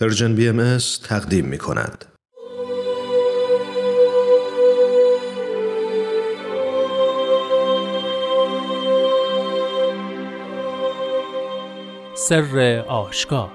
پرژن 0.00 0.34
بی 0.34 0.48
ام 0.48 0.78
تقدیم 1.08 1.44
می 1.44 1.58
کند. 1.58 2.04
سر 12.14 12.84
آشکار 12.88 13.50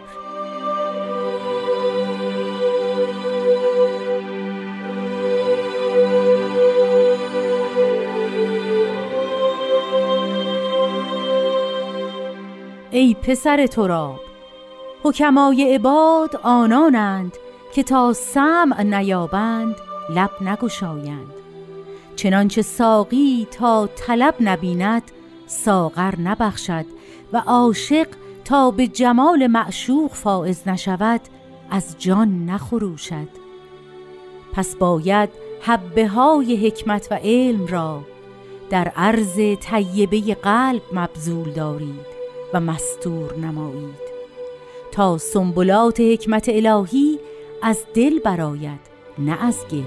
ای 12.91 13.15
پسر 13.21 13.67
تراب 13.67 14.35
حکمای 15.06 15.76
عباد 15.76 16.35
آنانند 16.44 17.38
که 17.73 17.84
تا 17.84 18.14
سمع 18.14 18.84
نیابند 18.84 19.76
لب 20.09 20.31
نگشایند. 20.41 21.34
چنانچه 22.16 22.62
ساقی 22.62 23.48
تا 23.52 23.88
طلب 23.88 24.36
نبیند 24.40 25.12
ساغر 25.48 26.20
نبخشد 26.20 26.86
و 27.34 27.38
عاشق 27.38 28.08
تا 28.45 28.72
به 28.72 28.88
جمال 28.88 29.48
معشوق 29.48 30.12
فائز 30.12 30.68
نشود 30.68 31.22
از 31.70 31.95
جان 32.00 32.45
نخروشد. 32.45 33.30
پس 34.53 34.76
باید 34.76 35.30
حبه 35.62 36.08
های 36.08 36.67
حکمت 36.67 37.08
و 37.12 37.20
علم 37.23 37.67
را 37.67 38.02
در 38.70 38.88
عرض 38.95 39.40
طیبه 39.62 40.36
قلب 40.36 40.81
مبذول 40.94 41.52
دارید 41.52 42.06
و 42.53 42.59
مستور 42.59 43.36
نمایید. 43.36 44.15
تا 44.95 45.17
سنبلات 45.17 45.99
حکمت 45.99 46.49
الهی 46.49 47.20
از 47.63 47.84
دل 47.94 48.20
براید 48.20 48.80
نه 49.20 49.44
از 49.44 49.66
گل. 49.72 49.84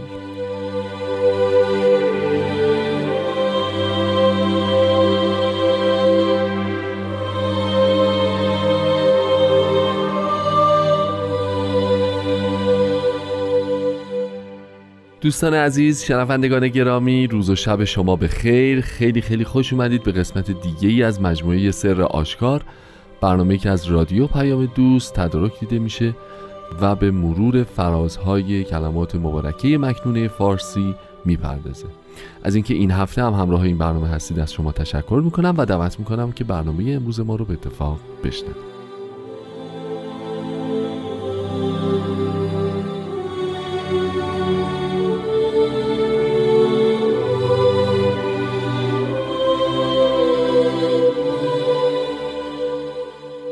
دوستان 15.20 15.54
عزیز 15.54 16.04
شنوندگان 16.04 16.68
گرامی 16.68 17.26
روز 17.26 17.50
و 17.50 17.54
شب 17.54 17.84
شما 17.84 18.16
به 18.16 18.28
خیر 18.28 18.80
خیلی 18.80 19.20
خیلی 19.20 19.44
خوش 19.44 19.72
اومدید 19.72 20.02
به 20.02 20.12
قسمت 20.12 20.50
دیگه 20.50 20.88
ای 20.88 21.02
از 21.02 21.22
مجموعه 21.22 21.70
سر 21.70 22.02
آشکار. 22.02 22.64
برنامه 23.20 23.58
که 23.58 23.70
از 23.70 23.86
رادیو 23.86 24.26
پیام 24.26 24.66
دوست 24.66 25.14
تدارک 25.14 25.60
دیده 25.60 25.78
میشه 25.78 26.14
و 26.80 26.94
به 26.94 27.10
مرور 27.10 27.64
فرازهای 27.64 28.64
کلمات 28.64 29.14
مبارکه 29.14 29.78
مکنونه 29.78 30.28
فارسی 30.28 30.94
می‌پردازه. 31.24 31.86
از 32.42 32.54
اینکه 32.54 32.74
این 32.74 32.90
هفته 32.90 33.22
هم 33.22 33.32
همراه 33.32 33.62
این 33.62 33.78
برنامه 33.78 34.08
هستید 34.08 34.38
از 34.40 34.52
شما 34.52 34.72
تشکر 34.72 35.20
می‌کنم 35.24 35.54
و 35.58 35.64
دعوت 35.64 35.98
می‌کنم 35.98 36.32
که 36.32 36.44
برنامه 36.44 36.92
امروز 36.92 37.20
ما 37.20 37.36
رو 37.36 37.44
به 37.44 37.52
اتفاق 37.52 37.98
بشنوید. 38.24 38.77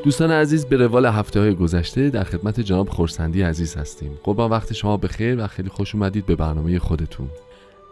دوستان 0.07 0.31
عزیز 0.31 0.67
به 0.67 0.77
روال 0.77 1.07
هفته 1.07 1.41
های 1.41 1.55
گذشته 1.55 2.11
در 2.11 2.25
خدمت 2.25 2.61
جناب 2.61 2.89
خورسندی 2.89 3.43
عزیز 3.43 3.77
هستیم. 3.77 4.11
قربان 4.25 4.51
وقت 4.51 4.73
شما 4.73 4.97
به 4.97 5.09
خیر 5.09 5.45
و 5.45 5.47
خیلی 5.47 5.69
خوش 5.69 5.95
اومدید 5.95 6.27
به 6.27 6.37
برنامه 6.37 6.79
خودتون. 6.79 7.29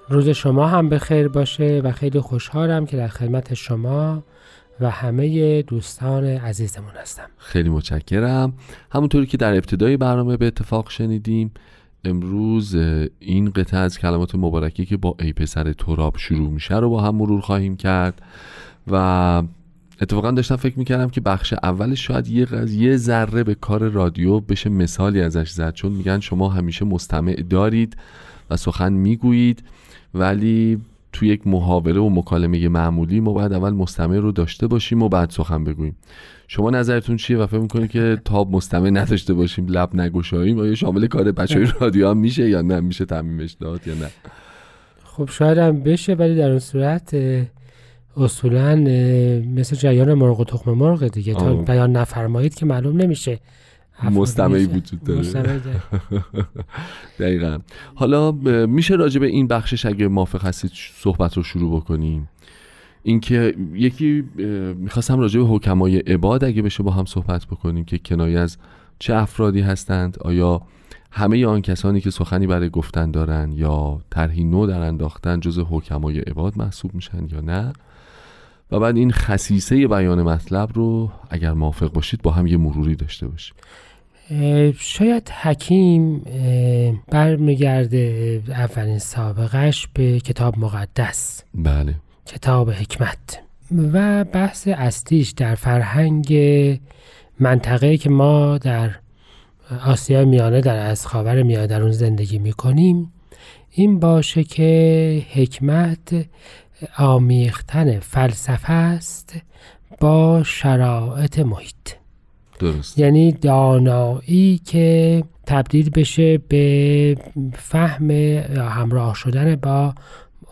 روز 0.08 0.28
شما 0.28 0.66
هم 0.66 0.88
به 0.88 0.98
خیر 0.98 1.28
باشه 1.28 1.80
و 1.84 1.92
خیلی 1.92 2.20
خوشحالم 2.20 2.86
که 2.86 2.96
در 2.96 3.08
خدمت 3.08 3.54
شما 3.54 4.22
و 4.80 4.90
همه 4.90 5.62
دوستان 5.62 6.24
عزیزمون 6.24 6.92
هستم. 7.02 7.28
خیلی 7.38 7.68
متشکرم. 7.68 8.52
همونطوری 8.92 9.26
که 9.26 9.36
در 9.36 9.52
ابتدای 9.54 9.96
برنامه 9.96 10.36
به 10.36 10.46
اتفاق 10.46 10.90
شنیدیم 10.90 11.50
امروز 12.04 12.74
این 13.18 13.50
قطعه 13.50 13.80
از 13.80 13.98
کلمات 13.98 14.34
مبارکی 14.34 14.86
که 14.86 14.96
با 14.96 15.16
ای 15.20 15.32
پسر 15.32 15.72
تراب 15.72 16.16
شروع 16.16 16.50
میشه 16.50 16.76
رو 16.76 16.90
با 16.90 17.00
هم 17.00 17.14
مرور 17.14 17.40
خواهیم 17.40 17.76
کرد 17.76 18.22
و 18.90 19.42
اتفاقا 20.00 20.30
داشتم 20.30 20.56
فکر 20.56 20.78
می‌کردم 20.78 21.08
که 21.08 21.20
بخش 21.20 21.54
اولش 21.62 22.06
شاید 22.06 22.28
یه 22.28 22.46
یه 22.68 22.96
ذره 22.96 23.44
به 23.44 23.54
کار 23.54 23.88
رادیو 23.88 24.40
بشه 24.40 24.70
مثالی 24.70 25.20
ازش 25.20 25.50
زد. 25.50 25.74
چون 25.74 25.92
میگن 25.92 26.20
شما 26.20 26.48
همیشه 26.48 26.84
مستمع 26.84 27.34
دارید 27.34 27.96
و 28.50 28.56
سخن 28.56 28.92
می‌گویید 28.92 29.62
ولی 30.14 30.80
تو 31.12 31.26
یک 31.26 31.46
محاوره 31.46 32.00
و 32.00 32.08
مکالمه 32.08 32.68
معمولی 32.68 33.20
ما 33.20 33.32
باید 33.32 33.52
اول 33.52 33.70
مستمع 33.70 34.16
رو 34.16 34.32
داشته 34.32 34.66
باشیم 34.66 35.02
و 35.02 35.08
بعد 35.08 35.30
سخن 35.30 35.64
بگوییم. 35.64 35.96
شما 36.48 36.70
نظرتون 36.70 37.16
چیه 37.16 37.38
و 37.38 37.46
فکر 37.46 37.58
می‌کنید 37.58 37.90
که 37.90 38.18
تا 38.24 38.44
مستمع 38.44 38.90
نداشته 38.90 39.34
باشیم 39.34 39.66
لب 39.68 39.94
نگوشاییم 39.94 40.58
آیا 40.58 40.74
شامل 40.74 41.06
کار 41.06 41.32
بچه 41.32 41.72
رادیو 41.80 42.08
هم 42.08 42.16
میشه 42.16 42.48
یا 42.48 42.62
نه؟ 42.62 42.80
میشه 42.80 43.04
تعمیمش 43.04 43.52
داد 43.52 43.86
یا 43.86 43.94
نه؟ 43.94 44.10
خب 45.04 45.28
شاید 45.30 45.58
هم 45.58 45.80
بشه 45.80 46.14
ولی 46.14 46.36
در 46.36 46.50
اون 46.50 46.58
صورت 46.58 47.16
اصولا 48.16 48.76
مثل 49.54 49.76
جریان 49.76 50.14
مرغ 50.14 50.40
و 50.40 50.44
تخم 50.44 50.70
مرغ 50.70 51.08
دیگه. 51.08 51.34
تا 51.34 51.54
بیان 51.54 51.92
نفرمایید 51.92 52.54
که 52.54 52.66
معلوم 52.66 52.96
نمیشه. 52.96 53.40
مستمعی 54.10 54.64
وجود 54.64 55.04
داره. 55.04 55.60
دقیقا. 57.18 57.58
حالا 57.94 58.32
میشه 58.66 58.94
راجع 58.94 59.20
به 59.20 59.26
این 59.26 59.46
بخشش 59.46 59.86
اگه 59.86 60.08
موافق 60.08 60.44
هستید 60.44 60.70
صحبت 60.74 61.36
رو 61.36 61.42
شروع 61.42 61.80
بکنیم. 61.80 62.28
اینکه 63.02 63.54
یکی 63.74 64.24
می‌خواستم 64.78 65.18
راجع 65.18 65.40
به 65.40 65.46
حکمای 65.46 65.98
عباد 65.98 66.44
اگه 66.44 66.62
بشه 66.62 66.82
با 66.82 66.90
هم 66.90 67.04
صحبت 67.04 67.46
بکنیم 67.46 67.84
که 67.84 67.98
کنایه 67.98 68.38
از 68.38 68.56
چه 68.98 69.14
افرادی 69.14 69.60
هستند. 69.60 70.16
آیا 70.20 70.62
همه 71.10 71.46
آن 71.46 71.62
کسانی 71.62 72.00
که 72.00 72.10
سخنی 72.10 72.46
برای 72.46 72.70
گفتن 72.70 73.10
دارن 73.10 73.52
یا 73.52 74.00
طرحی 74.10 74.44
نو 74.44 74.66
در 74.66 74.80
انداختن 74.80 75.40
جز 75.40 75.58
حکمای 75.58 76.20
عباد 76.20 76.58
محسوب 76.58 76.94
میشن 76.94 77.28
یا 77.32 77.40
نه؟ 77.40 77.72
و 78.70 78.80
بعد 78.80 78.96
این 78.96 79.12
خصیصه 79.12 79.88
بیان 79.88 80.22
مطلب 80.22 80.70
رو 80.74 81.10
اگر 81.30 81.52
موافق 81.52 81.92
باشید 81.92 82.22
با 82.22 82.30
هم 82.30 82.46
یه 82.46 82.56
مروری 82.56 82.94
داشته 82.94 83.26
باشیم. 83.28 83.54
شاید 84.78 85.28
حکیم 85.28 86.22
برمیگرده 87.10 88.42
اولین 88.48 88.98
سابقش 88.98 89.88
به 89.94 90.20
کتاب 90.20 90.58
مقدس. 90.58 91.42
بله. 91.54 91.94
کتاب 92.26 92.70
حکمت. 92.70 93.42
و 93.92 94.24
بحث 94.24 94.68
اصلیش 94.68 95.30
در 95.30 95.54
فرهنگ 95.54 96.34
منطقه 97.40 97.96
که 97.96 98.10
ما 98.10 98.58
در 98.58 98.90
آسیا 99.86 100.24
میانه 100.24 100.60
در 100.60 100.76
از 100.76 101.06
خاور 101.06 101.42
میانه 101.42 101.66
در 101.66 101.82
اون 101.82 101.92
زندگی 101.92 102.38
می‌کنیم 102.38 103.12
این 103.70 103.98
باشه 104.00 104.44
که 104.44 105.22
حکمت 105.32 106.26
آمیختن 106.98 107.98
فلسفه 107.98 108.72
است 108.72 109.36
با 110.00 110.42
شرایط 110.42 111.38
محیط. 111.38 111.74
درست. 112.58 112.98
یعنی 112.98 113.32
دانایی 113.32 114.60
که 114.64 115.24
تبدیل 115.46 115.90
بشه 115.90 116.38
به 116.38 117.16
فهم 117.52 118.10
یا 118.10 118.68
همراه 118.68 119.14
شدن 119.14 119.56
با 119.56 119.94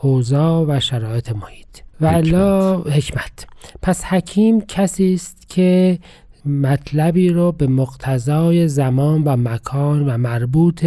اوضاع 0.00 0.64
و 0.68 0.80
شرایط 0.80 1.32
محیط. 1.32 1.66
و 2.00 2.06
الا 2.06 2.78
حکمت. 2.78 3.46
پس 3.82 4.04
حکیم 4.04 4.60
کسی 4.60 5.14
است 5.14 5.48
که 5.48 5.98
مطلبی 6.44 7.28
رو 7.28 7.52
به 7.52 7.66
مقتضای 7.66 8.68
زمان 8.68 9.22
و 9.24 9.36
مکان 9.36 10.08
و 10.08 10.16
مربوط 10.16 10.84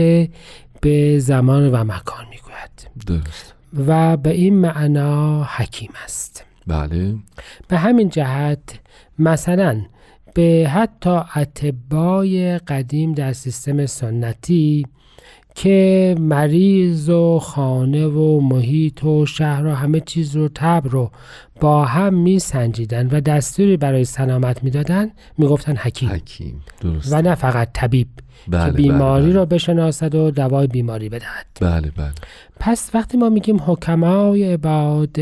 به 0.82 1.20
زمان 1.20 1.72
و 1.72 1.84
مکان 1.84 2.26
می‌گوید. 2.30 2.90
درست. 3.08 3.55
و 3.76 4.18
به 4.18 4.30
این 4.30 4.56
معنا 4.56 5.44
حکیم 5.44 5.92
است. 6.04 6.46
بله. 6.68 7.16
به 7.68 7.78
همین 7.78 8.10
جهت 8.10 8.80
مثلا 9.20 9.82
به 10.34 10.70
حتی 10.74 11.20
اتبای 11.36 12.58
قدیم 12.58 13.14
در 13.14 13.34
سیستم 13.34 13.86
سنتی 13.86 14.86
که 15.56 16.16
مریض 16.20 17.10
و 17.10 17.40
خانه 17.40 18.08
و 18.08 18.40
محیط 18.40 19.04
و 19.04 19.26
شهر 19.26 19.66
و 19.66 19.74
همه 19.74 20.00
چیز 20.00 20.36
رو 20.36 20.50
تب 20.56 20.84
رو 20.86 21.12
با 21.60 21.86
هم 21.86 22.14
می 22.14 22.40
سنجیدن 22.40 23.08
و 23.08 23.22
دستوری 23.22 23.78
برای 23.78 24.06
سلامت 24.06 24.64
می‌دادن 24.64 25.12
می‌گفتن 25.38 25.76
حکیم. 25.76 26.10
حکیم 26.10 26.64
درست 26.82 27.14
و 27.14 27.22
نه 27.22 27.36
فقط 27.36 27.70
طبیب 27.74 28.08
بله، 28.48 28.66
که 28.66 28.72
بیماری 28.72 29.26
بله. 29.26 29.34
را 29.36 29.46
بشناسد 29.46 30.16
و 30.16 30.32
دوای 30.32 30.68
بیماری 30.68 31.10
بدهد. 31.10 31.46
بله 31.62 31.92
بله. 31.92 32.12
پس 32.60 32.92
وقتی 32.94 33.18
ما 33.18 33.30
میگیم 33.30 33.58
حکمای 33.66 34.54
عباد 34.54 35.18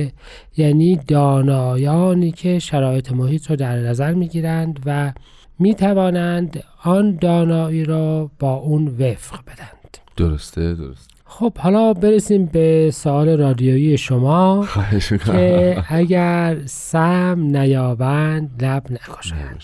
یعنی 0.58 0.96
دانایانی 0.96 2.32
که 2.32 2.60
شرایط 2.60 3.12
محیط 3.12 3.50
رو 3.50 3.56
در 3.56 3.78
نظر 3.78 4.14
می‌گیرند 4.14 4.80
و 4.86 5.14
می 5.60 5.76
توانند 5.76 6.64
آن 6.84 7.18
دانایی 7.22 7.86
را 7.86 8.32
با 8.40 8.54
اون 8.54 8.88
وفق 8.88 9.40
بدند 9.48 9.98
درسته 10.16 10.74
درست 10.74 11.13
خب 11.40 11.58
حالا 11.58 11.94
برسیم 11.94 12.46
به 12.46 12.92
سوال 12.94 13.30
رادیویی 13.30 13.98
شما 13.98 14.68
که 15.26 15.84
اگر 15.90 16.58
سم 16.66 17.40
نیابند 17.40 18.64
لب 18.64 18.92
نکشند. 18.92 19.62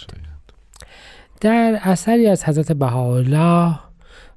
در 1.41 1.79
اثری 1.81 2.27
از 2.27 2.43
حضرت 2.43 2.71
بهاءالله 2.71 3.79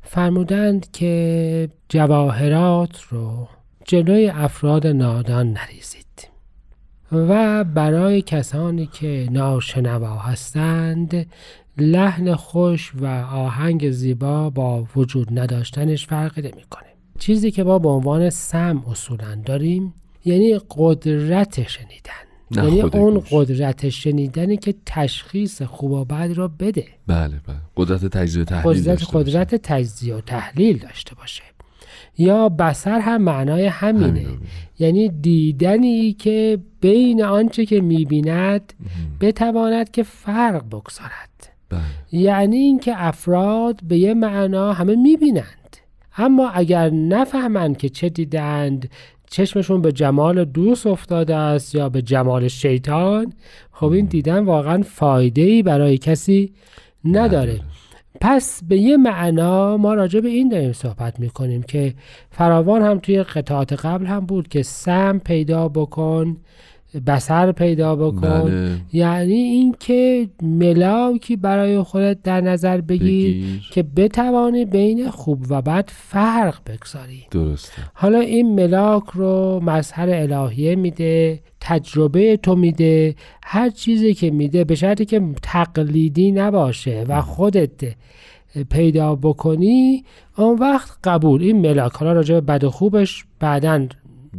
فرمودند 0.02 0.90
که 0.90 1.68
جواهرات 1.88 3.02
رو 3.10 3.48
جلوی 3.84 4.28
افراد 4.28 4.86
نادان 4.86 5.52
نریزید 5.52 6.28
و 7.12 7.64
برای 7.64 8.22
کسانی 8.22 8.86
که 8.86 9.28
ناشنوا 9.30 10.16
هستند 10.16 11.26
لحن 11.78 12.34
خوش 12.34 12.92
و 13.00 13.06
آهنگ 13.32 13.90
زیبا 13.90 14.50
با 14.50 14.86
وجود 14.96 15.38
نداشتنش 15.38 16.06
فرقی 16.06 16.42
نمی‌کنه. 16.42 16.91
چیزی 17.22 17.50
که 17.50 17.64
ما 17.64 17.78
به 17.78 17.88
عنوان 17.88 18.30
سم 18.30 18.84
اصولا 18.90 19.34
داریم 19.46 19.94
یعنی 20.24 20.60
قدرت 20.70 21.68
شنیدن. 21.68 22.24
یعنی 22.50 22.80
اون. 22.80 23.22
قدرت 23.30 23.88
شنیدنی 23.88 24.56
که 24.56 24.74
تشخیص 24.86 25.62
خوب 25.62 25.90
و 25.90 26.04
بد 26.04 26.32
را 26.34 26.48
بده. 26.48 26.86
بله 27.06 27.40
بله. 27.46 27.56
قدرت 27.76 28.06
تجزیه 28.06 28.42
و 28.42 28.44
تحلیل 28.44 28.72
قدرت 28.72 28.86
داشته 28.86 29.12
باشه. 29.12 29.30
قدرت 29.30 29.54
تجزیه 29.54 30.14
و 30.14 30.20
تحلیل 30.20 30.78
داشته 30.78 31.14
باشه. 31.14 31.42
یا 32.18 32.48
بسر 32.48 32.98
هم 32.98 33.22
معنای 33.22 33.66
همینه. 33.66 34.06
همین 34.06 34.24
رو 34.24 34.30
میگه. 34.30 34.46
یعنی 34.78 35.08
دیدنی 35.08 36.12
که 36.12 36.58
بین 36.80 37.24
آنچه 37.24 37.66
که 37.66 37.80
می‌بیند 37.80 38.72
بتواند 39.20 39.90
که 39.90 40.02
فرق 40.02 40.64
بگذارد. 40.66 41.48
بله. 41.68 41.80
یعنی 42.12 42.56
اینکه 42.56 42.92
افراد 42.96 43.80
به 43.88 43.98
یه 43.98 44.14
معنا 44.14 44.72
همه 44.72 44.96
می‌بینند 44.96 45.61
اما 46.16 46.50
اگر 46.50 46.90
نفهمند 46.90 47.76
که 47.76 47.88
چه 47.88 48.08
دیدند 48.08 48.90
چشمشون 49.30 49.82
به 49.82 49.92
جمال 49.92 50.44
دوست 50.44 50.86
افتاده 50.86 51.36
است 51.36 51.74
یا 51.74 51.88
به 51.88 52.02
جمال 52.02 52.48
شیطان 52.48 53.32
خب 53.72 53.90
این 53.90 54.06
دیدن 54.06 54.44
واقعا 54.44 54.82
فایده 54.82 55.42
ای 55.42 55.62
برای 55.62 55.98
کسی 55.98 56.52
نداره. 57.04 57.60
پس 58.20 58.60
به 58.68 58.76
یه 58.76 58.96
معنا 58.96 59.76
ما 59.76 59.94
راجع 59.94 60.20
به 60.20 60.28
این 60.28 60.48
داریم 60.48 60.72
صحبت 60.72 61.20
می‌کنیم 61.20 61.62
که 61.62 61.94
فراوان 62.30 62.82
هم 62.82 62.98
توی 62.98 63.22
قطعات 63.22 63.72
قبل 63.72 64.06
هم 64.06 64.20
بود 64.20 64.48
که 64.48 64.62
سم 64.62 65.18
پیدا 65.18 65.68
بکن 65.68 66.36
بسر 67.06 67.52
پیدا 67.52 67.96
بکن. 67.96 68.42
بله. 68.42 68.76
یعنی 68.92 69.34
اینکه 69.34 70.28
ملاکی 70.42 71.36
برای 71.36 71.82
خودت 71.82 72.22
در 72.22 72.40
نظر 72.40 72.80
بگیر 72.80 73.34
بگیر. 73.34 73.60
که 73.72 73.82
بتوانی 73.82 74.64
بین 74.64 75.10
خوب 75.10 75.44
و 75.48 75.62
بد 75.62 75.90
فرق 75.92 76.58
بگذاری. 76.66 77.26
درسته. 77.30 77.82
حالا 77.94 78.20
این 78.20 78.54
ملاک 78.54 79.04
رو 79.14 79.60
مظهر 79.62 80.08
الهیه 80.10 80.76
میده 80.76 81.40
تجربه 81.60 82.36
تو 82.36 82.56
میده 82.56 83.14
هر 83.42 83.70
چیزی 83.70 84.14
که 84.14 84.30
میده 84.30 84.64
به 84.64 84.74
شرطی 84.74 85.04
که 85.04 85.22
تقلیدی 85.42 86.32
نباشه 86.32 87.04
و 87.08 87.20
خودت 87.20 87.94
پیدا 88.70 89.14
بکنی 89.14 90.04
اون 90.36 90.58
وقت 90.58 90.90
قبول. 91.04 91.42
این 91.42 91.60
ملاک 91.60 91.92
حالا 91.92 92.12
راجع 92.12 92.34
به 92.34 92.40
بد 92.40 92.64
و 92.64 92.70
خوبش 92.70 93.24
بعدا 93.40 93.86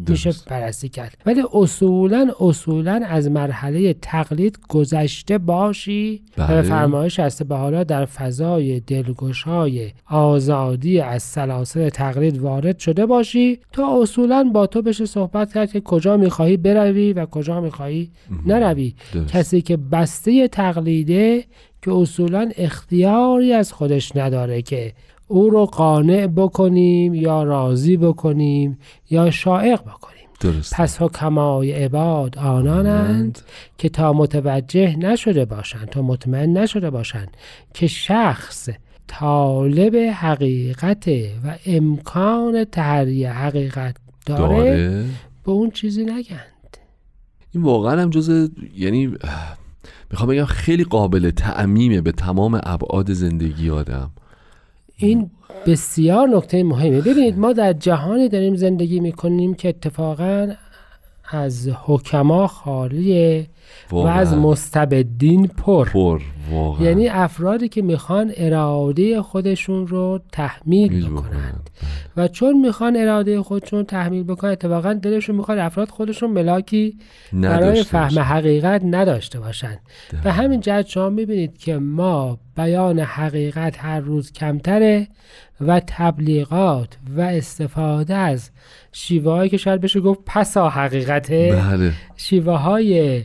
میشه. 0.07 0.33
بررسی 0.47 0.89
کرد 0.89 1.17
ولی 1.25 1.43
اصولا 1.53 2.31
اصولا 2.39 3.01
از 3.07 3.31
مرحله 3.31 3.93
تقلید 3.93 4.59
گذشته 4.69 5.37
باشی 5.37 6.21
و 6.37 6.47
بله. 6.47 6.55
به 6.55 6.61
فرمایش 6.61 7.19
هست 7.19 7.43
به 7.43 7.55
حالا 7.55 7.83
در 7.83 8.05
فضای 8.05 8.79
دلگشای 8.79 9.91
آزادی 10.09 10.99
از 10.99 11.23
سلاسل 11.23 11.89
تقلید 11.89 12.37
وارد 12.37 12.79
شده 12.79 13.05
باشی 13.05 13.59
تا 13.71 14.01
اصولا 14.01 14.49
با 14.53 14.67
تو 14.67 14.81
بشه 14.81 15.05
صحبت 15.05 15.53
کرد 15.53 15.71
که 15.71 15.81
کجا 15.81 16.17
می‌خواهی 16.17 16.57
بروی 16.57 17.13
و 17.13 17.25
کجا 17.25 17.61
می‌خواهی 17.61 18.11
نروی 18.45 18.93
درست. 19.13 19.33
کسی 19.33 19.61
که 19.61 19.77
بسته 19.77 20.47
تقلیده 20.47 21.43
که 21.81 21.91
اصولا 21.91 22.51
اختیاری 22.57 23.53
از 23.53 23.73
خودش 23.73 24.15
نداره 24.15 24.61
که 24.61 24.93
او 25.33 25.49
رو 25.49 25.65
قانع 25.65 26.27
بکنیم 26.27 27.13
یا 27.13 27.43
راضی 27.43 27.97
بکنیم 27.97 28.77
یا 29.09 29.31
شائق 29.31 29.81
بکنیم. 29.81 30.27
درست 30.39 30.75
پس 30.75 31.01
حکمای 31.01 31.71
عباد 31.71 32.37
آنانند 32.37 33.39
که 33.77 33.89
تا 33.89 34.13
متوجه 34.13 34.95
نشده 34.95 35.45
باشند 35.45 35.89
تا 35.89 36.01
مطمئن 36.01 36.57
نشده 36.57 36.89
باشند 36.89 37.37
که 37.73 37.87
شخص 37.87 38.69
طالب 39.07 39.95
حقیقت 39.95 41.07
و 41.45 41.57
امکان 41.65 42.63
تحری 42.63 43.25
حقیقت 43.25 43.95
داره, 44.25 44.47
داره؟ 44.47 45.05
به 45.45 45.51
اون 45.51 45.71
چیزی 45.71 46.03
نگند. 46.03 46.77
این 47.51 47.63
واقعا 47.63 48.01
هم 48.01 48.09
جز 48.09 48.49
یعنی 48.77 49.07
می‌خوام 50.11 50.29
بگم 50.29 50.45
خیلی 50.45 50.83
قابل 50.83 51.31
تعمیمه 51.31 52.01
به 52.01 52.11
تمام 52.11 52.61
ابعاد 52.63 53.13
زندگی 53.13 53.69
آدم. 53.69 54.11
این 54.97 55.29
بسیار 55.67 56.27
نکته 56.27 56.63
مهمه. 56.63 57.01
ببینید 57.01 57.37
ما 57.37 57.53
در 57.53 57.73
جهانی 57.73 58.29
داریم 58.29 58.55
زندگی 58.55 58.99
می‌کنیم 58.99 59.53
که 59.53 59.69
اتفاقا 59.69 60.53
از 61.31 61.69
حکما 61.85 62.47
خالیه 62.47 63.47
و 63.91 63.97
از 63.97 64.33
مستبدین 64.33 65.47
پر. 65.47 65.89
پر 65.89 66.21
واقعا. 66.51 66.85
یعنی 66.85 67.07
افرادی 67.07 67.69
که 67.69 67.81
می‌خوان 67.81 68.31
اراده 68.37 69.21
خودشون 69.21 69.87
رو 69.87 70.19
تحمیل 70.31 71.09
بکنند. 71.09 71.69
و 72.17 72.27
چون 72.27 72.61
می‌خوان 72.61 72.97
اراده 72.97 73.41
خودشون 73.41 73.83
تحمیل 73.83 74.23
بکنن 74.23 74.51
اتفاقا 74.51 74.93
دلشون 74.93 75.35
می‌خواد 75.35 75.57
افراد 75.57 75.89
خودشون 75.89 76.31
ملاکی 76.31 76.97
برای 77.33 77.83
فهم. 77.83 78.19
حقیقت 78.19 78.81
نداشته 78.85 79.39
باشند 79.39 79.79
به 80.23 80.31
همین 80.31 80.59
جهت 80.59 80.87
شما 80.87 81.09
می‌بینید 81.09 81.57
که 81.57 81.77
ما 81.77 82.39
بیان 82.57 82.99
حقیقت 82.99 83.75
هر 83.79 83.99
روز 83.99 84.31
کمتره 84.31 85.07
و 85.61 85.81
تبلیغات 85.87 86.97
و 87.17 87.21
استفاده 87.21 88.15
از 88.15 88.49
شیوه 88.91 89.47
که 89.47 89.57
شاید 89.57 89.81
بشه 89.81 89.99
گفت 89.99 90.19
پسا 90.25 90.69
حقیقته. 90.69 91.63
بله. 91.69 91.91
شیوه 92.15 92.57
های 92.57 93.23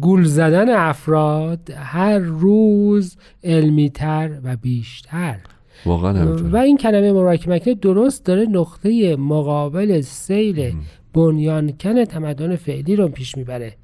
گول 0.00 0.24
زدن 0.24 0.70
افراد 0.70 1.70
هر 1.70 2.18
روز 2.18 3.16
علمیتر 3.44 4.30
و 4.44 4.56
بیشتر. 4.56 5.38
واقعا 5.84 6.36
و. 6.36 6.56
این 6.56 6.76
کلمه 6.76 7.12
مراکمکنه 7.12 7.74
درست 7.74 8.24
داره 8.24 8.42
نقطه 8.42 9.16
مقابل 9.16 10.00
سیل 10.00 10.76
بنیانکن 11.14 12.04
تمدن 12.04 12.56
فعلی 12.56 12.96
رو 12.96 13.08
پیش 13.08 13.36
می‌بره. 13.36 13.74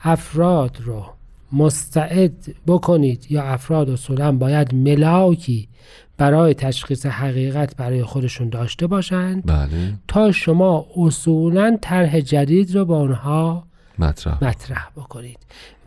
افراد 0.00 0.76
رو 0.84 1.04
مستعد 1.52 2.54
بکنید 2.66 3.26
یا 3.30 3.42
افراد 3.42 3.90
اصولا 3.90 4.32
باید 4.32 4.74
ملاکی 4.74 5.68
برای 6.16 6.54
تشخیص 6.54 7.06
حقیقت 7.06 7.76
برای 7.76 8.04
خودشون 8.04 8.48
داشته 8.48 8.86
باشند 8.86 9.46
بله. 9.46 9.94
تا 10.08 10.32
شما 10.32 10.86
اصولا 10.96 11.78
طرح 11.80 12.20
جدید 12.20 12.76
رو 12.76 12.84
با 12.84 13.00
اونها 13.00 13.64
مطرح. 13.98 14.44
مطرح 14.44 14.90
بکنید. 14.96 15.38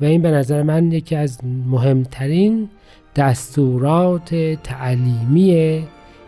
و 0.01 0.05
این 0.05 0.21
به 0.21 0.31
نظر 0.31 0.63
من 0.63 0.91
یکی 0.91 1.15
از 1.15 1.39
مهمترین 1.45 2.69
دستورات 3.15 4.35
تعلیمی 4.63 5.83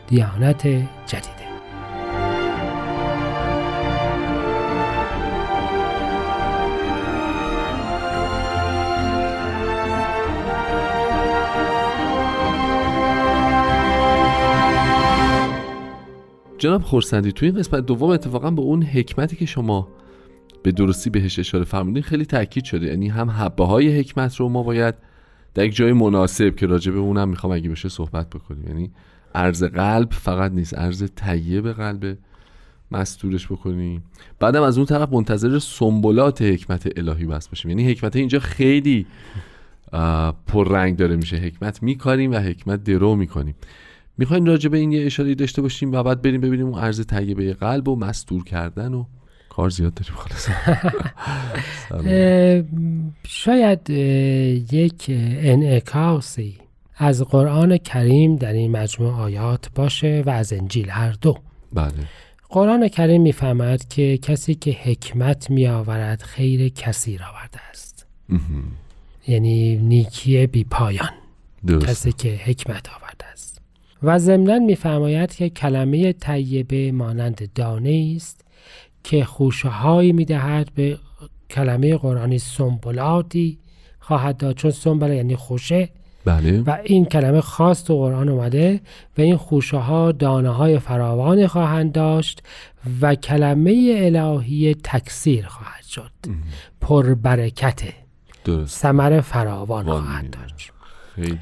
دیانت 0.07 0.67
جدیده 1.05 1.43
جناب 16.57 16.81
خورسندی 16.81 17.31
توی 17.31 17.49
این 17.49 17.57
قسمت 17.57 17.85
دوم 17.85 18.09
اتفاقا 18.09 18.51
به 18.51 18.61
اون 18.61 18.83
حکمتی 18.83 19.35
که 19.35 19.45
شما 19.45 19.87
به 20.63 20.71
درستی 20.71 21.09
بهش 21.09 21.39
اشاره 21.39 21.63
فرمودین 21.63 22.03
خیلی 22.03 22.25
تاکید 22.25 22.63
شده. 22.63 22.87
یعنی 22.87 23.09
هم 23.09 23.29
حبه 23.29 23.65
های 23.65 23.99
حکمت 23.99 24.35
رو 24.35 24.49
ما 24.49 24.63
باید 24.63 24.95
در 25.53 25.65
یک 25.65 25.75
جای 25.75 25.93
مناسب 25.93 26.55
که 26.55 26.67
راجع 26.67 26.91
به 26.91 26.99
اونم 26.99 27.29
می‌خوام 27.29 27.53
اگه 27.53 27.69
بشه 27.69 27.89
صحبت 27.89 28.29
بکنیم. 28.29 28.67
یعنی 28.67 28.91
عرض 29.35 29.63
قلب 29.63 30.11
فقط 30.11 30.51
نیست 30.51 30.77
عرض 30.77 31.03
طیب 31.15 31.71
قلب 31.71 32.17
مستورش 32.91 33.47
بکنیم. 33.47 34.03
بعدم 34.39 34.61
از 34.61 34.77
اون 34.77 34.85
طرف 34.85 35.13
منتظر 35.13 35.59
سنبولات 35.59 36.41
حکمت 36.41 36.89
الهی 36.97 37.25
بس 37.25 37.47
باشیم. 37.47 37.69
یعنی 37.69 37.91
حکمت 37.91 38.15
اینجا 38.15 38.39
خیلی 38.39 39.05
پررنگ 40.47 40.97
داره 40.97 41.15
میشه. 41.15 41.37
حکمت 41.37 41.83
میکاریم 41.83 42.31
و 42.31 42.35
حکمت 42.35 42.83
درو 42.83 43.15
می‌کنیم. 43.15 43.55
می‌خوایم 44.17 44.45
راجع 44.45 44.69
به 44.69 44.77
این 44.77 44.91
یه 44.91 45.05
اشاره 45.05 45.35
داشته 45.35 45.61
باشیم 45.61 45.91
و 45.91 46.03
بعد 46.03 46.21
بریم 46.21 46.41
ببینیم 46.41 46.65
اون 46.65 46.79
عرض 46.79 47.05
طیبه 47.05 47.53
قلب 47.53 47.87
و 47.87 47.95
مستور 47.95 48.43
کردن 48.43 48.93
و 48.93 49.05
کار 49.55 49.69
زیاد 49.69 49.93
داریم 49.93 50.15
خلاص. 50.15 50.49
شاید 53.43 53.89
یک 54.73 55.05
انعکاسی 55.09 56.57
از 56.95 57.21
قرآن 57.21 57.77
کریم 57.77 58.35
در 58.35 58.53
این 58.53 58.71
مجموع 58.71 59.13
آیات 59.13 59.69
باشه 59.75 60.23
و 60.25 60.29
از 60.29 60.53
انجیل 60.53 60.89
هر 60.89 61.11
دو. 61.11 61.37
بله. 61.73 61.91
قرآن 62.49 62.87
کریم 62.87 63.21
می‌فهمد 63.21 63.87
که 63.87 64.17
کسی 64.17 64.55
که 64.55 64.71
حکمت 64.71 65.49
میآورد 65.49 66.21
خیر 66.21 66.69
کثیر 66.69 67.21
آورده 67.23 67.59
است. 67.69 68.07
یعنی 69.27 69.77
نیکی 69.77 70.47
بی 70.47 70.63
پایان. 70.63 71.09
درست. 71.67 71.85
کسی 71.85 72.11
که 72.11 72.29
حکمت 72.29 72.89
آورده 72.89 73.25
است. 73.31 73.61
و 74.03 74.19
ضمنا 74.19 74.59
میفرماید 74.59 75.35
که 75.35 75.49
کلمه 75.49 76.13
طیبه 76.13 76.91
مانند 76.91 77.49
دانه 77.55 78.13
است 78.15 78.45
که 79.03 79.25
خوشهایی 79.25 80.11
می‌دهد 80.11 80.69
به 80.75 80.97
کلمه 81.49 81.97
قرآنی 81.97 82.39
سنبلاتی 82.39 83.57
خواهد 83.99 84.37
داد 84.37 84.55
چون 84.55 84.71
سنبله 84.71 85.15
یعنی 85.15 85.35
خوشه. 85.35 85.89
بله. 86.25 86.61
و 86.61 86.77
این 86.83 87.05
کلمه 87.05 87.41
خاص 87.41 87.83
تو 87.83 87.97
قرآن 87.97 88.29
اومده 88.29 88.81
و 89.17 89.21
این 89.21 89.37
خوشه 89.37 89.77
ها 89.77 90.11
دانه 90.11 90.49
های 90.49 90.79
فراوانی 90.79 91.47
خواهند 91.47 91.91
داشت 91.91 92.43
و 93.01 93.15
کلمه 93.15 93.93
الهی 93.97 94.75
تکثیر 94.83 95.45
خواهد 95.45 95.83
شد. 95.83 96.11
پربرکته 96.81 97.93
درست. 98.45 98.79
ثمر 98.79 99.21
فراوان 99.21 99.85
خواهد. 99.85 100.29
داشت. 100.29 100.71
خیلی. 101.15 101.39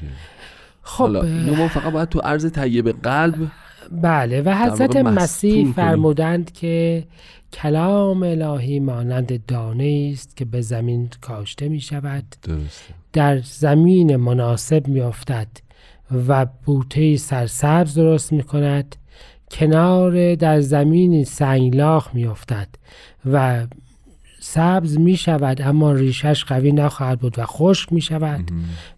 خب 0.82 1.02
اینو 1.02 1.54
ما 1.54 1.68
فقط 1.68 1.92
باید 1.92 2.08
تو 2.08 2.20
عرض 2.20 2.46
طیب 2.46 3.02
قلب 3.02 3.50
بله 3.90 4.42
و 4.42 4.54
حضرت 4.54 4.96
مسیح. 4.96 5.72
فرمودند 5.72 6.52
که 6.52 7.04
کلام 7.52 8.22
الهی 8.22 8.80
مانند 8.80 9.46
دانه 9.46 10.10
است 10.12 10.36
که 10.36 10.44
به 10.44 10.60
زمین 10.60 11.08
کاشته 11.20 11.68
می 11.68 11.80
شود 11.80 12.24
درسته. 12.42 12.94
در 13.12 13.38
زمین 13.38 14.16
مناسب 14.16 14.88
می 14.88 15.00
افتد 15.00 15.48
و 16.28 16.46
بوته 16.64 17.16
سرسبز 17.16 17.94
درست 17.94 18.32
می 18.32 18.42
کند 18.42 18.96
کنار 19.50 20.34
در 20.34 20.60
زمین 20.60 21.24
سنگلاخ 21.24 22.14
می 22.14 22.26
افتد 22.26 22.68
و 23.30 23.66
سبز 24.40 24.98
می 24.98 25.16
شود 25.16 25.62
اما 25.62 25.92
ریشش 25.92 26.44
قوی 26.44 26.72
نخواهد 26.72 27.20
بود 27.20 27.38
و 27.38 27.46
خشک 27.46 27.92
می 27.92 28.00
شود 28.00 28.50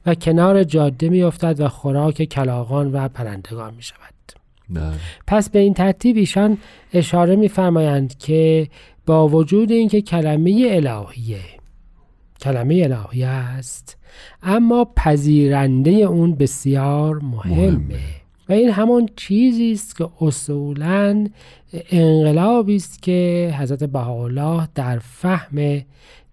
و 0.07 0.15
کنار 0.15 0.65
جاده 0.65 1.09
می 1.09 1.23
افتد 1.23 1.61
و 1.61 1.69
خوراک 1.69 2.25
کلاغان 2.25 2.93
و 2.93 3.09
پرندگان 3.09 3.75
می 3.75 3.83
شود 3.83 4.14
بله 4.71 4.93
پس 5.27 5.51
به 5.51 5.59
این 5.59 5.75
ترتیب 5.75 6.17
ایشان 6.17 6.59
اشاره 6.93 7.37
می‌فرمایند 7.37 8.19
که 8.19 8.69
با 9.07 9.29
وجود 9.29 9.73
اینکه 9.73 10.01
کلمه 10.01 10.69
الهیه 10.71 11.41
کلمه 12.41 12.75
الهیه 12.75 13.27
است 13.27 13.97
اما 14.43 14.93
پذیرنده 14.97 15.91
اون 15.91 16.35
بسیار 16.35 17.21
مهمه, 17.23 17.71
مهمه. 17.71 17.99
و 18.49 18.53
این 18.53 18.71
همون 18.71 19.09
چیزی 19.17 19.73
است 19.73 19.97
که 19.97 20.09
اصولا 20.21 21.29
انقلابی 21.91 22.77
است 22.77 23.03
که 23.03 23.55
حضرت 23.59 23.85
بهاءالله 23.85 24.69
در 24.75 24.99
فهم 24.99 25.83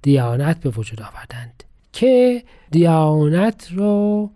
دیانت 0.01 0.59
به 0.59 0.69
وجود 0.69 1.01
آوردند 1.01 1.63
که 1.93 2.43
دیانت 2.71 3.69
رو 3.71 4.29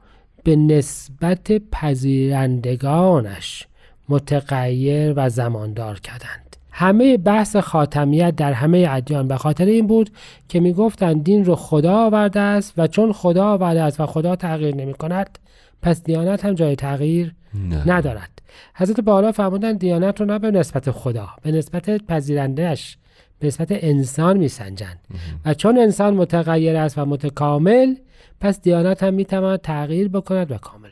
به 0.44 0.56
نسبت 0.56 1.52
پذیرندگانش 1.72 3.68
متغیر 4.10 5.14
و 5.16 5.30
زماندار 5.30 6.00
کردند. 6.00 6.56
همه 6.72 7.18
بحث 7.18 7.56
خاتمیت 7.56 8.36
در 8.36 8.54
همه 8.54 8.88
ادیان 8.90 9.28
به 9.28 9.38
خاطر 9.38 9.66
این 9.66 9.88
بود 9.88 10.10
که 10.50 10.60
می‌گفتند 10.60 11.24
دین 11.24 11.46
رو 11.46 11.56
خدا 11.56 11.98
آورده 11.98 12.40
است 12.40 12.74
و 12.78 12.88
چون 12.88 13.14
خدا 13.14 13.46
آورده 13.46 13.82
است 13.82 14.00
و 14.00 14.06
خدا 14.06 14.36
تغییر 14.36 14.76
نمی 14.76 14.94
کند 14.94 15.40
پس 15.82 16.04
دیانت 16.04 16.46
هم 16.46 16.54
جای 16.54 16.76
تغییر 16.76 17.34
نه. 17.70 17.92
ندارد. 17.92 18.30
حضرت 18.76 19.00
بالا 19.00 19.32
فرمودند 19.32 19.80
دیانت 19.80 20.20
رو 20.20 20.26
نه 20.26 20.40
به 20.40 20.52
نسبت 20.52 20.92
خدا 20.92 21.30
به 21.42 21.52
نسبت 21.52 22.06
پذیرندهش 22.06 22.98
به 23.40 23.48
نسبت 23.48 23.68
انسان 23.72 24.38
میسنجند. 24.38 25.00
و 25.46 25.54
چون 25.54 25.78
انسان 25.78 26.14
متغیر 26.14 26.76
است 26.76 26.98
و 26.98 27.06
متکامل 27.06 27.96
پس 28.42 28.62
دیانت 28.62 29.04
هم 29.04 29.14
می‌تواند 29.14 29.62
تغییر 29.62 30.10
بکند 30.10 30.52
و 30.52 30.58
کامل 30.58 30.85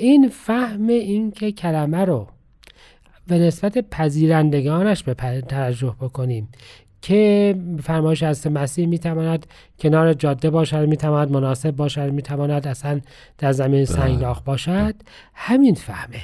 این 0.00 0.28
فهم 0.28 0.88
این 0.88 1.30
که 1.30 1.52
کلمه 1.52 2.04
رو 2.04 2.26
به 3.26 3.38
نسبت 3.38 3.78
پذیرندگانش 3.78 5.02
به 5.02 5.14
توجه 5.48 5.96
بکنیم 6.00 6.48
که 7.02 7.54
فرمایش 7.82 8.22
از 8.22 8.46
مسیح 8.46 8.86
می‌تواند 8.86 9.46
کنار 9.78 10.12
جاده 10.12 10.50
باشد 10.50 10.88
می‌تواند 10.88 11.30
مناسب 11.30 11.70
باشد 11.70 12.12
می‌تواند 12.12 12.66
اصلا 12.66 13.00
در 13.38 13.52
زمین 13.52 13.84
سنگلاخ 13.84 14.40
باشد. 14.42 14.94
همین 15.34 15.74
فهمه. 15.74 16.22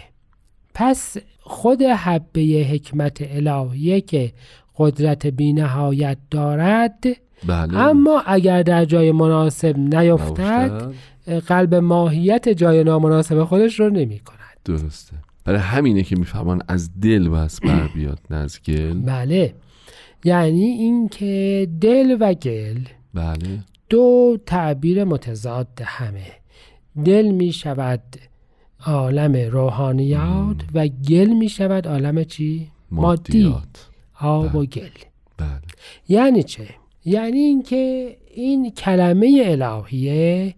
پس 0.75 1.17
خود 1.41 1.83
حبه 1.83 2.41
حکمت 2.71 3.19
الهیه 3.21 4.01
که 4.01 4.33
قدرت 4.77 5.27
بینهایت 5.27 6.19
دارد. 6.31 7.05
بله. 7.47 7.79
اما 7.79 8.23
اگر 8.27 8.63
در 8.63 8.85
جای 8.85 9.13
مناسب 9.13 9.79
نیفتد. 9.79 10.93
قلب 11.47 11.75
ماهیت 11.75 12.49
جای 12.49 12.85
نامناسب 12.85 13.45
خودش 13.45 13.81
رو 13.81 13.91
نمی 13.91 14.19
کند. 14.19 14.37
درسته. 14.65 15.17
برای 15.45 15.59
همینه 15.59 16.03
که 16.03 16.17
می‌فهمن 16.17 16.59
از 16.69 17.01
دل 17.01 17.29
بس 17.29 17.61
بر 17.61 17.89
بیاد 17.95 18.19
نه 18.31 18.37
از 18.37 18.61
گل. 18.63 19.01
بله. 19.01 19.55
یعنی 20.25 20.65
اینکه 20.65 21.69
دل 21.81 22.17
و 22.21 22.35
گل 22.35 22.79
بله. 23.15 23.59
دو 23.89 24.37
تعبیر 24.47 25.05
متضاد 25.05 25.69
همه. 25.85 26.27
دل 27.05 27.27
می 27.27 27.53
شود 27.53 28.03
عالم 28.87 29.51
روحانیات 29.51 30.57
و 30.75 30.89
گل 30.89 31.29
می 31.29 31.49
شود 31.49 31.89
عالم 31.89 32.25
چی؟ 32.25 32.69
مادی. 32.91 33.43
مادیات 33.43 33.89
آب 34.21 34.55
و 34.55 34.67
گل. 34.67 34.89
بله. 35.37 35.61
یعنی 36.09 36.43
چه؟ 36.43 36.69
یعنی 37.05 37.39
اینکه 37.39 38.17
این 38.35 38.71
کلمه 38.71 39.43
الهیه 39.45 40.55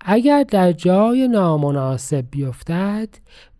اگر 0.00 0.44
در 0.48 0.72
جای 0.72 1.28
نامناسب 1.28 2.24
بیفتد 2.30 3.08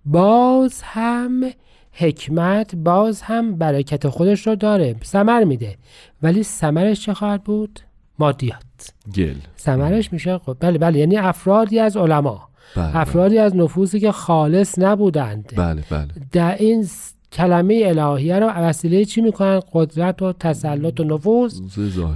باز 0.05 0.83
هم 0.83 1.51
حکمت 1.93 2.75
باز 2.75 3.23
هم 3.23 3.57
برکت 3.57 4.09
خودش 4.09 4.47
رو 4.47 4.57
داره. 4.57 4.97
ثمر 5.05 5.45
میده. 5.45 5.77
ولی 6.23 6.43
ثمرش 6.43 7.01
چه 7.01 7.15
خواهد 7.15 7.45
بود؟ 7.45 7.81
مادیات. 8.19 8.93
گل. 9.17 9.35
ثمرش 9.59 10.13
میشه 10.13 10.39
خب 10.39 10.57
بله 10.61 10.79
بله. 10.79 10.99
یعنی 10.99 11.17
افرادی 11.17 11.79
از 11.79 11.97
علما. 11.97 12.49
بله 12.77 12.97
افرادی 12.97 13.39
از 13.39 13.57
نفوسی 13.57 14.01
که 14.01 14.13
خالص 14.13 14.79
نبودند. 14.79 15.53
بله 15.57 15.85
بله. 15.91 16.09
در 16.33 16.57
این 16.57 16.89
کلمه 17.33 17.83
الهیه 17.87 18.39
را 18.39 18.53
وسیله 18.57 19.05
چی 19.05 19.21
می‌کنن؟ 19.21 19.61
قدرت 19.73 20.23
و 20.23 20.33
تسلط 20.33 21.01
و 21.01 21.05
نفوذ. 21.05 21.61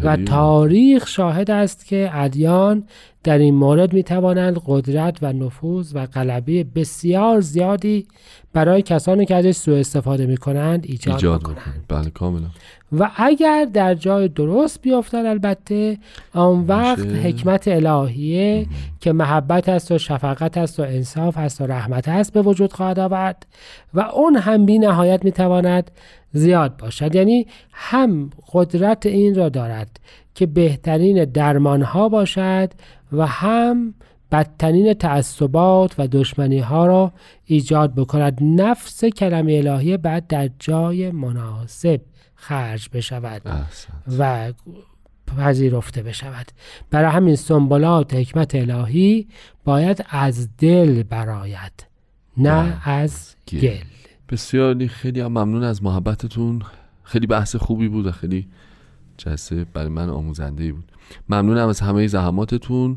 و 0.03 0.17
تاریخ 0.17 1.09
شاهد 1.09 1.51
است 1.51 1.87
که 1.87 2.11
ادیان 2.13 2.85
در 3.25 3.39
این 3.39 3.55
مورد 3.55 3.93
می 3.93 4.03
توانند 4.03 4.63
قدرت 4.67 5.19
و 5.23 5.33
نفوذ 5.33 5.93
و 5.95 6.07
غلبه 6.07 6.65
بسیار 6.65 7.41
زیادی 7.41 8.07
برای 8.53 8.83
کسانی 8.83 9.27
که 9.27 9.35
ازش 9.35 9.57
سوء 9.57 9.79
استفاده 9.79 10.27
می 10.27 10.37
کنند 10.37 10.85
ایجاد, 10.89 11.15
ایجاد 11.15 11.41
بکنه. 11.41 11.57
بله 11.89 12.11
کاملا 12.11 12.47
و 12.93 13.11
اگر 13.17 13.67
در 13.73 13.95
جای 13.95 14.29
درست 14.29 14.83
بیافتد 14.83 15.27
البته 15.27 15.99
آن 16.35 16.67
وقت 16.67 16.99
میشه. 16.99 17.29
حکمت 17.29 17.69
الهیه 17.69 18.67
که 19.01 19.13
محبت 19.13 19.69
است 19.69 19.93
و 19.93 19.99
شفقت 19.99 20.59
است 20.59 20.81
و 20.81 20.83
انصاف 20.83 21.39
است 21.39 21.61
و 21.61 21.67
رحمت 21.67 22.09
است 22.09 22.33
به 22.33 22.43
وجود 22.43 22.73
خواهد 22.73 22.99
آورد 22.99 23.47
و 23.95 24.01
اون 24.01 24.37
هم 24.37 24.67
بی 24.67 24.79
نهایت 24.79 25.25
می 25.25 25.33
تواند 25.33 25.91
زیاد 26.33 26.77
باشد 26.77 27.15
یعنی 27.15 27.47
هم 27.73 28.31
قدرت 28.53 29.07
این 29.07 29.35
را 29.35 29.49
دارد 29.49 30.01
که 30.35 30.47
بهترین 30.47 31.25
درمان 31.25 31.83
ها 31.83 32.09
باشد 32.09 32.73
و 33.13 33.27
هم 33.27 33.95
بدترین 34.33 34.95
تعصبات 34.95 35.95
و 35.99 36.07
دشمنی 36.07 36.59
ها 36.59 36.87
را 36.87 37.13
ایجاد 37.45 37.95
بکند 37.95 38.39
نفس 38.43 39.05
کلمه 39.05 39.53
الهیه 39.53 39.97
بعد 39.97 40.27
در 40.27 40.51
جای 40.59 41.11
مناسب 41.11 42.01
خرج 42.35 42.89
بشود 42.93 43.43
احسن 43.45 43.93
و 44.19 44.53
پذیرفته 45.37 46.03
بشود 46.03 46.47
برای 46.91 47.11
همین 47.11 47.37
سنبلات 47.37 48.15
حکمت 48.15 48.55
الهی 48.55 49.29
باید 49.65 50.05
از 50.11 50.49
دل 50.57 51.03
براید 51.03 51.87
نه 52.37 52.63
بله. 52.63 52.89
از 52.89 53.35
گل. 53.53 53.77
بسیار 54.33 54.87
خیلی 54.87 55.21
هم 55.21 55.27
ممنون 55.27 55.63
از 55.63 55.83
محبتتون. 55.83 56.63
خیلی 57.03 57.27
بحث 57.27 57.57
خوبی 57.57 57.89
بود 57.89 58.07
و 58.07 58.13
خیلی 58.13 58.49
جلسه 59.17 59.65
برای 59.65 59.89
من 59.89 60.09
آموزنده 60.09 60.73
بود. 60.73 60.93
ممنونم 61.29 61.69
از 61.69 61.81
همه 61.81 62.07
زحماتتون. 62.07 62.97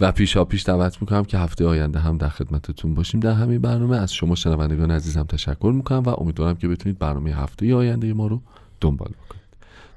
و 0.00 0.12
پیشا 0.12 0.44
پیش 0.44 0.66
دعوت 0.66 1.00
می‌کنم 1.00 1.24
که 1.24 1.38
هفته 1.38 1.66
آینده 1.66 1.98
هم 1.98 2.18
در 2.18 2.28
خدمتتون 2.28 2.94
باشیم. 2.94 3.20
در 3.20 3.32
همین 3.32 3.60
برنامه 3.60 3.96
از 3.96 4.12
شما 4.12 4.34
شنوندگان 4.34 4.90
عزیزم 4.90 5.22
تشکر 5.22 5.72
می‌کنم 5.74 5.98
و 5.98 6.08
امیدوارم 6.08 6.56
که 6.56 6.68
بتونید 6.68 6.98
برنامه 6.98 7.30
هفته 7.30 7.74
آینده 7.74 8.12
ما 8.12 8.26
رو 8.26 8.40
دنبال 8.80 9.08
بکنید. 9.08 9.42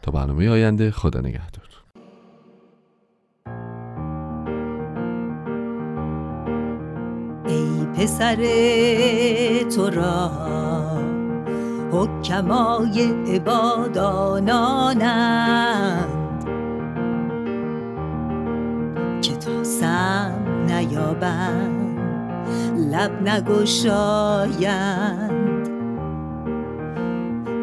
تا 0.02 0.12
برنامه 0.12 0.50
آینده 0.50 0.92
خدا 0.92 1.20
نگهدار. 1.20 1.66
پسر 7.98 8.36
تو 9.76 9.90
را. 9.90 10.32
حکمای 11.92 13.14
عبادانانند 13.36 14.56
سم 19.64 20.34
نیابند 20.68 22.00
لب 22.92 23.30
نگشایند. 23.30 24.96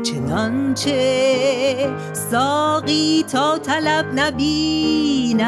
چنانچه 0.03 1.91
ساقی 2.13 3.25
تا 3.33 3.59
طلب 3.59 4.07
نبیند 4.15 5.43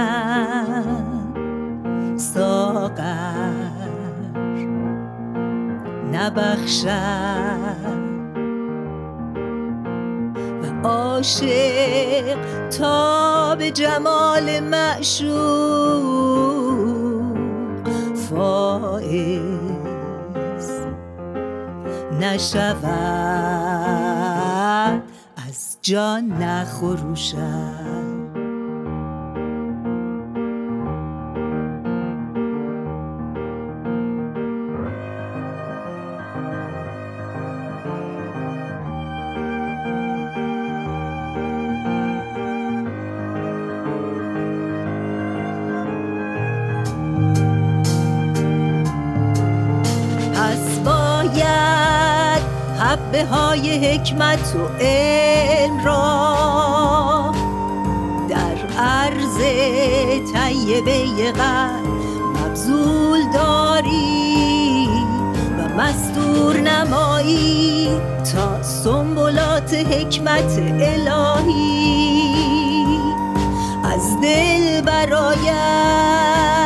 ساقر 2.17 3.64
نبخشد 6.15 8.05
و 10.63 10.89
عاشق 10.89 12.37
تا 12.71 13.55
به 13.59 13.71
جمال 13.71 14.61
معشوق 14.61 15.35
فائز 18.31 19.55
نشود. 22.21 23.75
از 25.49 25.79
جان 25.83 26.43
نخروشد 26.43 27.94
حبه 52.95 53.25
های 53.25 53.95
حکمت 53.95 54.57
و 54.57 54.85
علم 54.85 55.85
را 55.85 57.35
در 58.29 58.79
عرض 58.79 59.37
طیبه 60.33 61.33
قلب 61.33 61.87
مبزول 62.37 63.21
داری 63.33 64.89
و 65.59 65.81
مستور 65.81 66.57
نمایی 66.61 67.89
تا 68.35 68.63
سنبولات 68.63 69.75
حکمت 69.75 70.59
الهی 70.81 72.35
از 73.85 74.21
دل 74.23 74.81
برایت 74.81 76.64